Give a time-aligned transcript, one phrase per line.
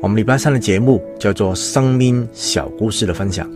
[0.00, 3.50] 我们礼拜三的节目叫做《生命小故事的分享》。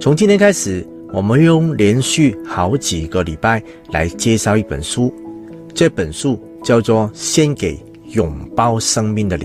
[0.00, 5.12] 从今天开始，我们用连续好几个礼拜来介绍一本书。
[5.74, 7.78] 这本书叫做《献给
[8.12, 9.44] 拥抱生命的你》。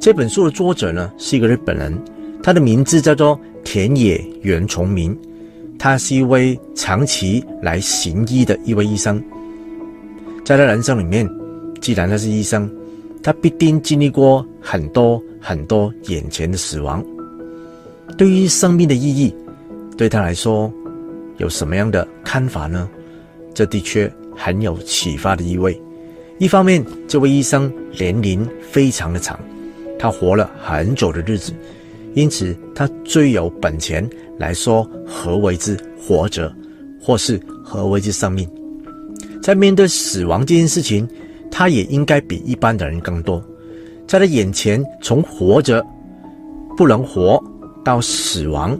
[0.00, 1.96] 这本书的作者呢是一个日本人，
[2.42, 5.16] 他的名字叫做田野原崇明。
[5.78, 9.22] 他是一位长期来行医的一位医生。
[10.44, 11.28] 在他人生里面，
[11.80, 12.70] 既然他是医生，
[13.22, 17.04] 他必定经历过很多很多眼前的死亡。
[18.18, 19.34] 对于生命的意义，
[19.96, 20.72] 对他来说
[21.38, 22.88] 有什么样的看法呢？
[23.54, 25.80] 这的确很有启发的意味。
[26.38, 29.38] 一方面，这位医生年龄非常的长，
[29.98, 31.52] 他活了很久的日子，
[32.14, 34.08] 因此他最有本钱
[34.38, 36.52] 来说何为之活着，
[37.00, 38.48] 或是何为之生命。
[39.40, 41.08] 在面对死亡这件事情，
[41.52, 43.40] 他也应该比一般的人更多。
[44.08, 45.86] 在他眼前，从活着
[46.76, 47.40] 不能活
[47.84, 48.76] 到死亡，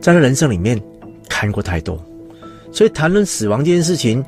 [0.00, 0.80] 在他人生里面
[1.28, 1.98] 看过太多，
[2.70, 4.22] 所以谈论死亡这件事情，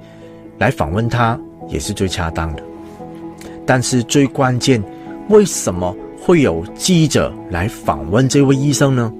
[0.58, 2.62] 来访问他也是最恰当的。
[3.66, 4.82] 但是最关键，
[5.28, 9.12] 为什么会有记者来访问这位医生呢？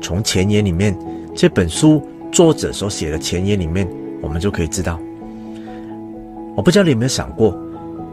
[0.00, 0.98] 从前言里面，
[1.34, 3.86] 这本书作者所写的前言里面。
[4.22, 5.00] 我们就可以知道，
[6.56, 7.56] 我不知道你有没有想过，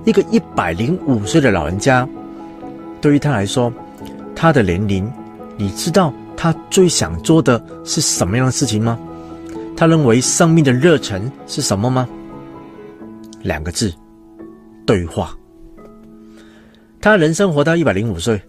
[0.06, 2.08] 一个一百零五岁的老人家，
[3.02, 3.72] 对于他来说，
[4.36, 5.12] 他的年龄，
[5.58, 8.98] 你知道他最想做的是什么样的事情吗？
[9.76, 12.08] 他认为生命的热忱是什么吗？
[13.42, 13.94] 两个字，
[14.86, 15.36] 对话。
[17.02, 18.42] 他人生活到一百零五岁，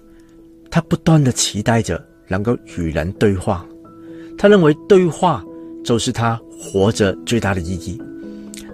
[0.70, 3.64] 他不断的期待着能够与人对话，
[4.38, 5.44] 他认为对话。
[5.82, 7.98] 就是他活着最大的意义，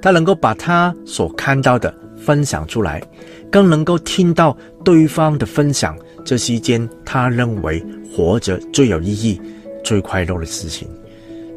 [0.07, 3.03] 他能够把他所看到的分享出来，
[3.51, 9.41] 更能够听到对方的分享，这是一件他认为活着最有意义、
[9.83, 10.87] 最快乐的事情。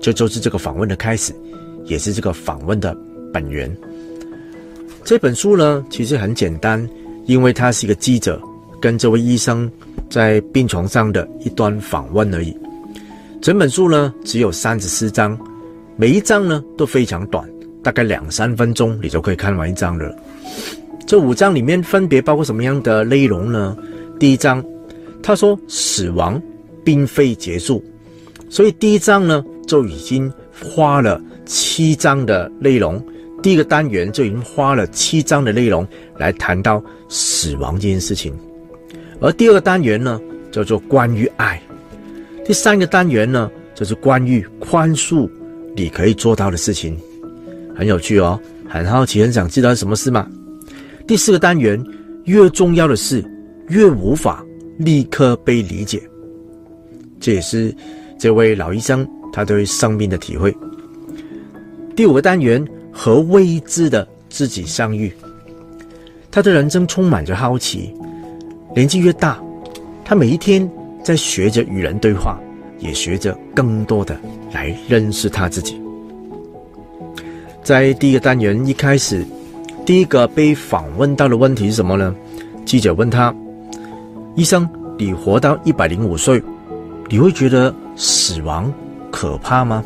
[0.02, 1.32] 这就是这个访问的开始，
[1.86, 2.98] 也是这个访问的
[3.32, 3.72] 本源。
[5.04, 6.90] 这本书呢，其实很简单，
[7.28, 8.42] 因为他是一个记者
[8.82, 9.72] 跟这位医生
[10.10, 12.58] 在病床上的一段访问而已。
[13.44, 15.38] 整本书呢，只有三十四章，
[15.96, 17.48] 每一章呢都非常短，
[17.84, 20.16] 大概两三分钟你就可以看完一章了。
[21.06, 23.76] 这五章里面分别包括什么样的内容呢？
[24.20, 24.64] 第一章，
[25.24, 26.42] 他说死亡
[26.84, 27.84] 并非结束，
[28.50, 33.04] 所以第一章呢就已经花了七章的内容，
[33.42, 35.88] 第一个单元就已经花了七章的内容
[36.18, 38.34] 来谈到死亡这件事情，
[39.20, 40.20] 而第二个单元呢
[40.52, 41.60] 叫做关于爱。
[42.46, 45.30] 第三个单元呢，就是关于宽恕，
[45.76, 46.98] 你可以做到的事情，
[47.80, 50.28] 很有趣哦，很好奇，很想知道是什么事吗？
[51.08, 51.82] 第四个单元，
[52.26, 53.24] 越重要的事，
[53.70, 54.46] 越无法
[54.78, 56.02] 立刻被理解，
[57.22, 57.74] 这也是
[58.18, 60.54] 这位老医生他对生命的体会。
[61.96, 65.10] 第五个单元，和未知的自己相遇，
[66.30, 67.94] 他的人生充满着好奇，
[68.76, 69.42] 年纪越大，
[70.04, 70.70] 他每一天。
[71.02, 72.38] 在学着与人对话，
[72.78, 74.20] 也学着更多的
[74.52, 75.80] 来认识他自己。
[77.64, 79.26] 在第一个单元一开始，
[79.86, 82.16] 第一个被访问到的问题是什么呢？
[82.66, 83.34] 记者问他
[84.36, 86.42] ：“医生，你活到一百零五岁，
[87.10, 88.72] 你会觉得死亡
[89.12, 89.84] 可怕吗？”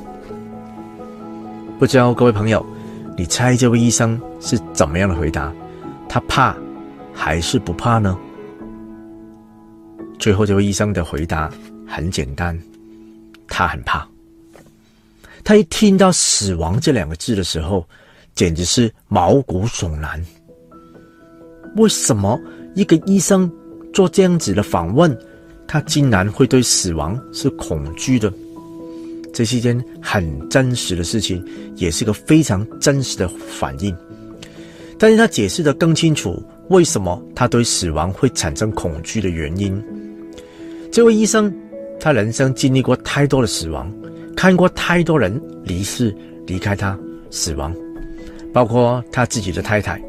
[1.79, 2.65] 不知道各位朋友，
[3.17, 5.51] 你猜这位医生是怎么样的回答？
[6.07, 6.55] 他怕
[7.13, 8.17] 还是不怕呢？
[10.19, 11.49] 最后，这位医生的回答
[11.87, 12.57] 很简单，
[13.47, 14.07] 他很怕。
[15.43, 17.85] 他一听到“死亡”这两个字的时候，
[18.33, 20.23] 简直是毛骨悚然。
[21.75, 22.39] 为什么
[22.75, 23.51] 一个医生
[23.93, 25.15] 做这样子的访问，
[25.67, 28.31] 他竟然会对死亡是恐惧的？
[29.33, 31.43] 这是一件很真实的事情，
[31.75, 33.95] 也是一个非常真实的反应。
[34.99, 39.83] 但是他解释的更清楚，为什么他对死亡会产生恐惧的原因。
[40.91, 41.51] 这位医生，
[41.99, 43.91] 他人生经历过太多的死亡，
[44.43, 46.13] 看过太多人离世、
[46.45, 46.99] 离开他、
[47.31, 47.73] 死亡，
[48.51, 50.03] 包括他自己的太太，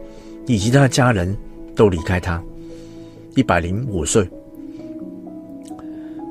[0.48, 1.36] 以及他的家人
[1.76, 2.42] 都离开他。
[3.36, 4.28] 一百零五岁，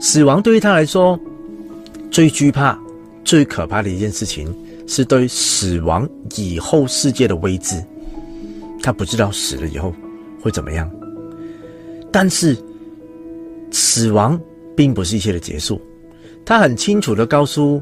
[0.02, 1.18] 死亡对于他来说，
[2.12, 2.78] 最惧怕、
[3.24, 4.54] 最可怕的一件事情，
[4.86, 6.06] 是对死亡
[6.36, 7.82] 以后世界的未知。
[8.82, 9.96] 他不知道死了以后
[10.42, 10.92] 会怎么样，
[12.12, 12.58] 但是。
[13.72, 14.40] 死亡
[14.76, 15.82] 并不是一切的结束，
[16.46, 17.82] 他很清楚地告诉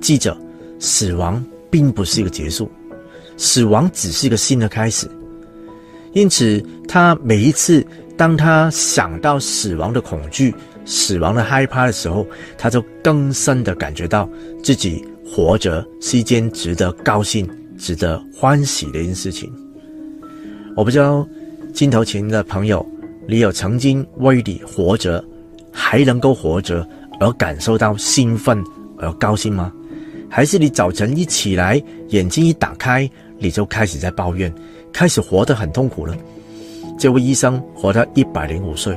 [0.00, 0.36] 记者，
[0.78, 2.70] 死亡并不是一个结束，
[3.36, 5.08] 死亡只是一个新的开始。
[6.12, 7.84] 因此，他每一次
[8.16, 10.54] 当他想到死亡的恐惧、
[10.84, 12.26] 死亡的害怕的时候，
[12.58, 14.28] 他就更深的感觉到
[14.62, 17.48] 自己活着是一件值得高兴、
[17.78, 19.50] 值得欢喜的一件事情。
[20.76, 21.26] 我不知道
[21.72, 22.84] 镜头前的朋友，
[23.26, 25.24] 你有曾经为你活着
[25.70, 26.86] 还能够活着
[27.20, 28.62] 而感受到兴奋
[28.98, 29.72] 而高兴吗？
[30.28, 34.52] 还是你早晨一起来，眼睛一打开，你就开始在抱怨，
[34.92, 36.16] 开始活得很痛苦了？
[36.98, 38.96] 这位医生活到一百零五岁，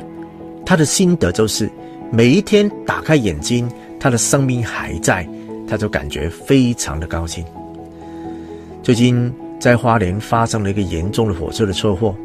[0.65, 1.69] 他的心得就是
[2.11, 3.69] 每一天打开眼睛，
[3.99, 5.27] 他的生命还在，
[5.67, 7.43] 他就感觉非常的高兴。
[8.81, 12.15] 最近在花莲发生了一个严重的火车的车祸，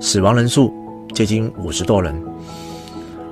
[0.00, 0.70] 死亡人数
[1.14, 2.14] 接近五十多人。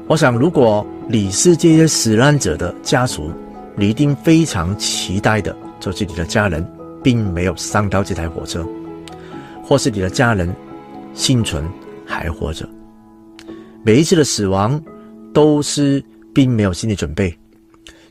[0.06, 3.30] 我想，如果你是这些死难者的家属，
[3.76, 6.66] 你一定非常期待的，就是你的家人
[7.02, 8.66] 并没有上到这台火车，
[9.62, 10.54] 或是你的家人。
[11.14, 11.62] 幸存
[12.06, 12.66] 还活着，
[13.84, 14.82] 每一次的死亡
[15.34, 16.02] 都是
[16.32, 17.30] 并没有心理准备。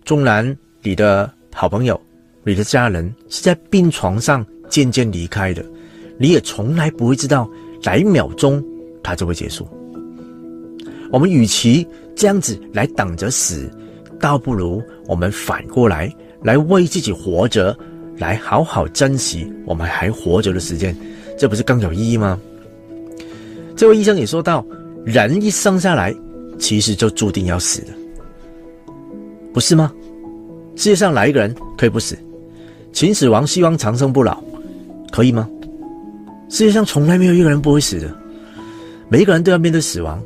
[0.05, 1.99] 纵然你的好朋友、
[2.43, 5.65] 你的家人是在病床上渐渐离开的，
[6.19, 7.49] 你也从来不会知道
[7.81, 8.63] 哪一秒钟
[9.01, 9.67] 它就会结束。
[11.11, 11.85] 我们与其
[12.15, 13.69] 这样子来等着死，
[14.19, 17.77] 倒不如我们反过来来为自己活着，
[18.17, 20.95] 来好好珍惜我们还活着的时间，
[21.37, 22.39] 这不是更有意义吗？
[23.75, 24.65] 这位医生也说到，
[25.03, 26.15] 人一生下来，
[26.57, 27.87] 其实就注定要死的，
[29.53, 29.91] 不是吗？
[30.75, 32.17] 世界上哪一个人可以不死？
[32.93, 34.41] 秦始皇希望长生不老，
[35.11, 35.49] 可以吗？
[36.49, 38.15] 世界上从来没有一个人不会死的，
[39.09, 40.21] 每一个人都要面对死亡。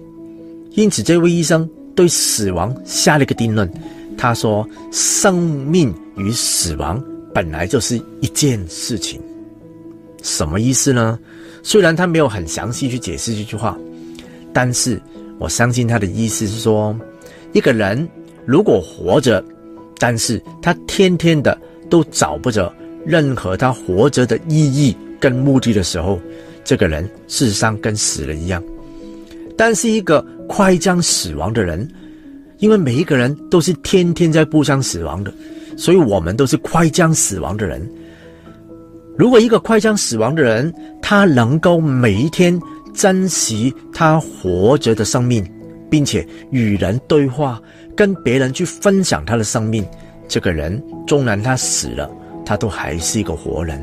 [0.76, 3.70] 因此，这位医生对死亡下了一个定论，
[4.18, 7.02] 他说：“生命与死亡
[7.34, 9.22] 本来就是一件事情。”
[10.22, 11.18] 什么意思呢？
[11.64, 13.78] 虽然他没有很详细去解释这句话，
[14.52, 15.02] 但是
[15.40, 16.94] 我相信他的意思是说，
[17.54, 18.08] 一个人
[18.46, 19.44] 如果活着，
[19.98, 21.58] 但是他天天的
[21.90, 22.74] 都找不着
[23.06, 26.20] 任何他活着的意义跟目的的时候，
[26.66, 28.62] 这个人事实上跟死了一样。
[29.58, 31.88] 但是一个快将死亡的人，
[32.60, 35.34] 因为每一个人都是天天在步向死亡的，
[35.78, 37.88] 所以我们都是快将死亡的人。
[39.18, 42.60] 如果一个快将死亡的人，他能够每一天
[42.94, 45.46] 珍惜他活着的生命，
[45.90, 47.62] 并且与人对话，
[47.96, 49.86] 跟别人去分享他的生命，
[50.28, 52.12] 这个人纵然他死了，
[52.46, 53.82] 他都还是一个活人。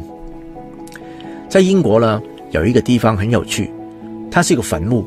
[1.49, 2.21] 在英国呢，
[2.51, 3.71] 有一个地方很有趣，
[4.31, 5.03] 它是一个坟墓。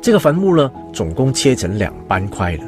[0.00, 2.64] 这个坟墓呢，总共切成两半块的，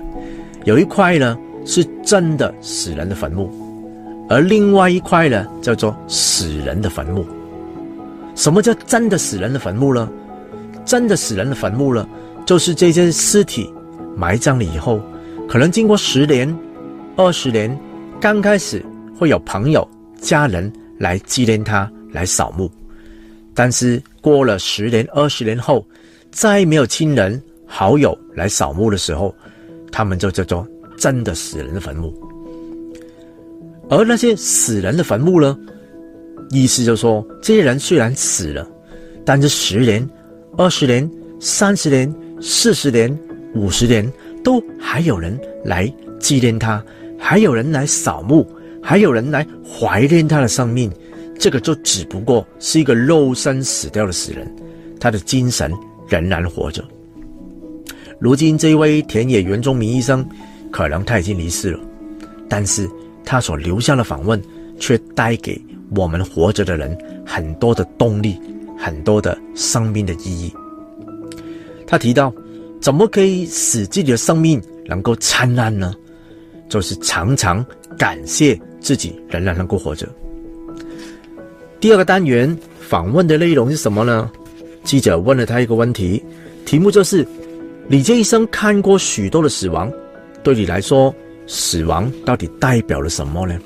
[0.65, 3.51] 有一块呢是真的死人的坟墓。
[4.29, 7.27] 而另外一块呢，叫做死人的坟墓。
[8.37, 10.09] 什么叫真的死人的坟墓呢？
[10.85, 12.09] 真的死人的坟墓呢，
[12.47, 13.73] 就是这些尸体
[14.17, 15.01] 埋葬了以后，
[15.49, 16.57] 可能经过十年、
[17.17, 17.77] 二十年，
[18.21, 18.85] 刚开始
[19.19, 19.87] 会有朋友、
[20.21, 22.71] 家人来纪念他，来扫墓。
[23.53, 25.85] 但是过了十年、二十年后，
[26.31, 29.35] 再没有亲人、好友来扫墓的时候，
[29.91, 30.67] 他们就叫做
[30.97, 32.13] 真的死人的坟墓。
[33.89, 35.59] 而那些死人的坟墓呢？
[36.51, 38.69] 意思就说，这些人虽然死了，
[39.25, 40.09] 但是十年、
[40.57, 41.09] 二十年、
[41.41, 43.17] 三十年、四十年、
[43.55, 44.11] 五十年，
[44.43, 46.83] 都还有人来纪念他，
[47.19, 48.47] 还有人来扫墓，
[48.83, 50.91] 还有人来怀念他的生命。
[51.39, 54.53] 这个就只不过是一个肉身死掉的死人，
[54.99, 55.73] 他的精神
[56.11, 56.85] 仍然活着。
[58.19, 60.23] 如今这位田野原忠明医生，
[60.71, 61.81] 可能他已经离世了，
[62.47, 62.87] 但是。
[63.23, 64.43] 他所留下的访问，
[64.81, 65.61] 却带给
[65.95, 68.41] 我们活着的人很多的动力，
[68.77, 70.53] 很多的生命的意义。
[71.87, 72.35] 他提到，
[72.81, 75.95] 怎么可以使自己的生命能够灿烂呢？
[76.69, 77.65] 就是常常
[77.97, 80.09] 感谢自己仍然能够活着。
[81.79, 84.29] 第二个单元访问的内容是什么呢？
[84.85, 86.23] 记者问了他一个问题，
[86.65, 87.27] 题目就是：
[87.89, 89.93] 你这一生看过许多的死亡，
[90.43, 91.15] 对你来说，
[91.47, 93.59] 死亡到底代表了什么呢？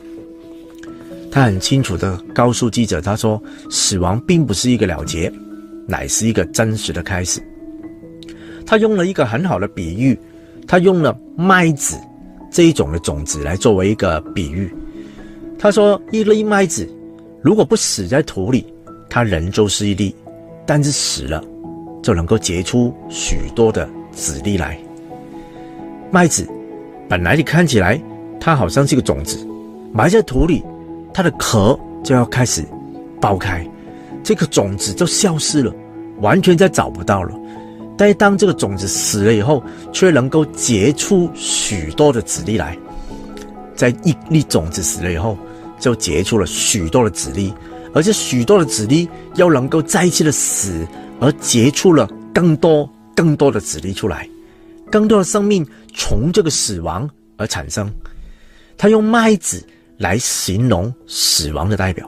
[1.31, 5.33] 他很清楚地告诉记者：“他说，死亡并不是一个了结，
[5.87, 7.41] 乃是一个真实的开始。”
[8.67, 10.19] 他用了一个很好的比喻，
[10.67, 11.97] 他用了麦子
[12.53, 14.73] 这一种的种子来作为一个比喻。
[15.59, 16.89] 他说：“一粒麦子
[17.43, 18.65] 如果不死在土里，
[19.09, 20.15] 它仍旧是一粒；
[20.67, 21.43] 但是死了，
[22.03, 24.79] 就能够结出许多的籽粒来。
[26.11, 26.49] 麦子。”
[27.07, 28.03] 本来你看起来，
[28.41, 29.47] 它好像是个种子，
[29.93, 30.65] 埋在土里，
[31.13, 32.65] 它的壳就要开始
[33.21, 33.65] 爆开，
[34.23, 35.71] 这个种子就消失了，
[36.23, 37.39] 完全再找不到了。
[37.97, 42.75] 但是当这个种子死了以后，却能够结出许多的籽粒来。
[43.77, 45.37] 在一粒种子死了以后，
[45.79, 47.53] 就结出了许多的籽粒，
[47.95, 50.87] 而且许多的子粒又能够再一次的死，
[51.21, 54.29] 而结出了更多更多的子粒出来，
[54.91, 57.91] 更多的生命从这个死亡而产生。
[58.77, 59.65] 他用麦子
[59.97, 62.07] 来形容死亡的代表，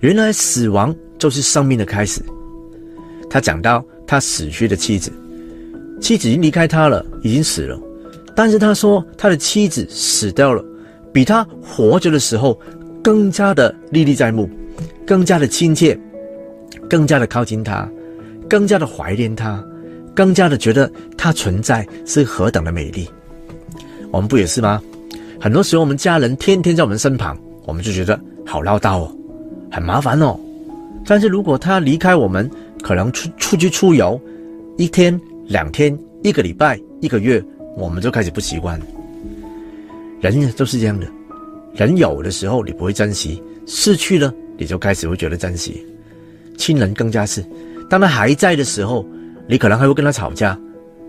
[0.00, 2.20] 原来死亡就是生命的开始。
[3.30, 5.12] 他讲到他死去的妻子，
[6.00, 7.80] 妻子已经离开他了，已经死了，
[8.34, 10.64] 但是他说他的妻子死掉了，
[11.12, 12.58] 比他活着的时候
[13.02, 14.50] 更加的历历在目，
[15.06, 15.98] 更加的亲切，
[16.88, 17.88] 更加的靠近他，
[18.48, 19.64] 更加的怀念他，
[20.14, 23.08] 更加的觉得他存在是何等的美丽。
[24.10, 24.82] 我们不也是吗？
[25.40, 29.16] 很多时候我们家人天天在我们身旁，我们就觉得好唠叨哦，
[29.70, 30.38] 很麻烦哦。
[31.04, 32.50] 但是如果他离开我们，
[32.82, 34.20] 可能出出去出游，
[34.76, 37.42] 一天、两天、一个礼拜、一个月，
[37.76, 38.80] 我们就开始不习惯。
[40.20, 41.06] 人都是这样的，
[41.74, 45.86] 人有的时候你不会珍惜，失去了你就开始会觉得珍惜。
[46.56, 47.44] 亲人更加是，
[47.88, 49.06] 当他还在的时候，
[49.46, 50.58] 你可能还会跟他吵架，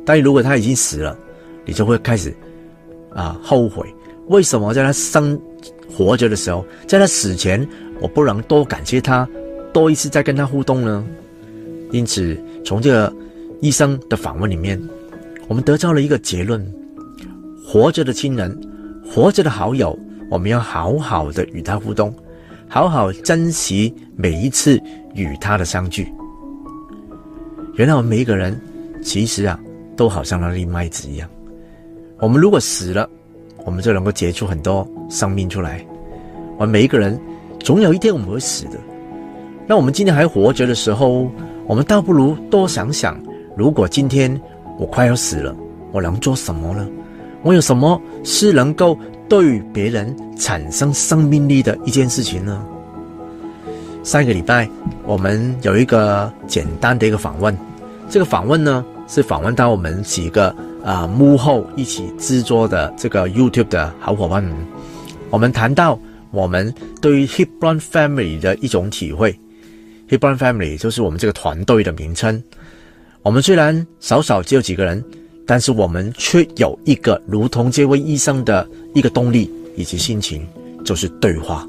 [0.05, 1.17] 但如果他已经死了，
[1.65, 2.35] 你就会开始
[3.13, 3.87] 啊后悔，
[4.27, 5.39] 为什么在他生
[5.89, 7.65] 活着的时候，在他死前，
[8.01, 9.27] 我不能多感谢他，
[9.73, 11.05] 多一次再跟他互动呢？
[11.91, 13.13] 因此，从这个
[13.61, 14.81] 医生的访问里面，
[15.47, 16.61] 我们得到了一个结论：
[17.65, 18.53] 活着的亲人，
[19.09, 19.97] 活着的好友，
[20.29, 22.13] 我们要好好的与他互动，
[22.69, 24.81] 好好珍惜每一次
[25.13, 26.11] 与他的相聚。
[27.75, 28.59] 原来我们每一个人，
[29.01, 29.57] 其实啊，
[29.95, 31.29] 都好像那粒麦子一样。
[32.19, 33.09] 我们如果死了，
[33.65, 35.85] 我们就能够结出很多生命出来。
[36.57, 37.17] 我们每一个人，
[37.59, 38.77] 总有一天我们会死的。
[39.65, 41.31] 那我们今天还活着的时候，
[41.65, 43.17] 我们倒不如多想想，
[43.55, 44.39] 如果今天
[44.77, 45.55] 我快要死了，
[45.93, 46.85] 我能做什么呢？
[47.43, 48.97] 我有什么是能够
[49.29, 52.65] 对别人产生生命力的一件事情呢？
[54.03, 54.69] 上一个礼拜
[55.03, 57.55] 我们有一个简单的一个访问，
[58.09, 64.55] 这个访问呢是访问到我们几个啊、幕后一起制作的这个 YouTube 的好伙伴们，
[65.29, 65.99] 我们谈到
[66.31, 69.37] 我们对于 Hebron Family 的一种体会。
[70.09, 72.41] Hebron Family 就是我们这个团队的名称。
[73.23, 75.03] 我们虽然少少只有几个人，
[75.47, 80.45] 但是我们却有一个如同这位医生的一个动力以及心情，
[80.83, 81.65] 就是对话。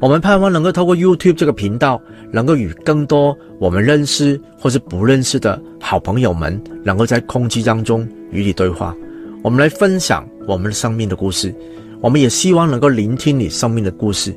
[0.00, 2.00] 我们盼望能够透过 YouTube 这个频道，
[2.30, 8.94] 能够与更多我们认识或是不认识的好朋友们，能够在空气当中与你对话。
[9.42, 11.52] 我们来分享我们的生命的故事。
[12.00, 14.32] 我们也希望能够聆听你生命的故事。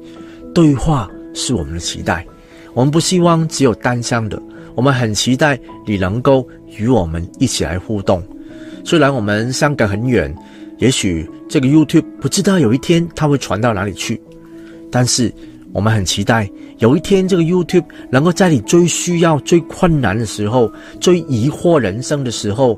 [0.51, 2.25] 对话是我们的期待。
[2.73, 4.41] 我们不希望只有单向的，
[4.73, 6.47] 我们很期待你能够
[6.77, 8.23] 与我们一起来互动。
[8.83, 10.33] 虽然我们相隔很远，
[10.77, 14.19] 也许这个 YouTube 不知道有一天它会传到哪里去，
[14.89, 15.31] 但是
[15.73, 22.77] 我们很期待有一天这个 YouTube 能够在你最需要、最困难的时候、最疑惑人生的时候，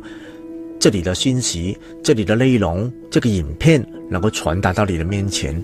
[0.79, 5.59] 这里的信息、这里的内容、这个影片能够传达到你的面前，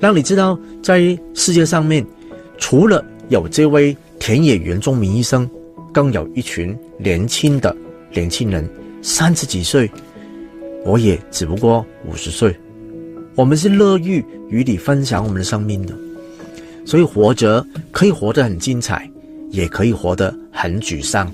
[0.00, 2.04] 让你知道在世界上面
[2.58, 5.48] 除了有这位田野原重明医生，
[5.92, 7.74] 更有一群年轻的
[8.12, 8.68] 年轻人，
[9.02, 9.90] 三十几岁，
[10.84, 12.54] 我也只不过五十岁，
[13.34, 15.94] 我们是乐于与你分享我们的生命的，
[16.84, 19.08] 所以活着可以活得很精彩，
[19.50, 21.32] 也可以活得很沮丧。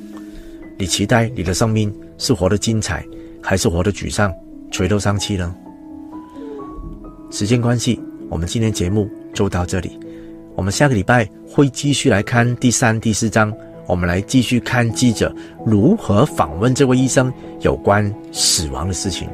[0.79, 3.05] 你期待你的生命是活得精彩，
[3.41, 4.33] 还是活得沮丧、
[4.71, 5.55] 垂头丧气呢？
[7.31, 9.99] 时间关系，我们今天节目就到这里。
[10.57, 13.53] 我们下个礼拜会继续来看第三、第四章，
[13.87, 19.29] 我们来继续看记者如何访问这位医生有关死亡的事情。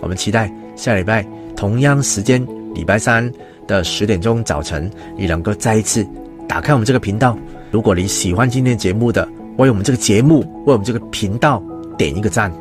[0.00, 2.44] 我们期待下礼拜同样时间，
[2.74, 3.30] 礼拜三
[3.66, 6.06] 的十点钟早晨，你能够再一次
[6.48, 7.36] 打开我们这个频道。
[7.70, 11.62] 如果你喜欢今天节目的，为我们这个节目、为我们这个频道
[11.96, 12.52] 点一个赞，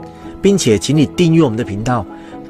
[0.42, 2.06] 并且请你订阅我们的频道，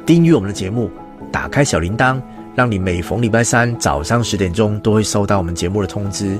[0.05, 0.89] 订阅我们的节目，
[1.31, 2.21] 打开小铃铛。
[2.55, 6.37] 让你每逢礼拜三早上十点钟都会收到我们节目的通知，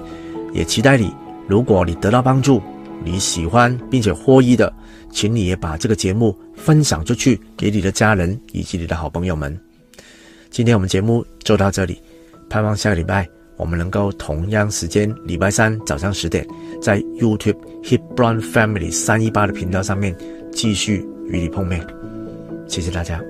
[0.51, 1.13] 也期待你，
[1.49, 2.61] 如果你得到帮助，
[3.03, 4.71] 你喜欢并且获益的，
[5.11, 9.59] 请你也把这个节目分享出去给你的家人以及你的好朋友们。
[10.51, 11.99] 今天我们节目就到这里，
[12.49, 13.27] 盼望下个礼拜
[13.57, 16.47] 我们能够同样时间礼拜三早上十点，
[16.81, 20.15] 在 YouTube Hebron Family 三一八的频道上面
[20.51, 21.85] 继续与你碰面。
[22.67, 23.28] 谢谢大家。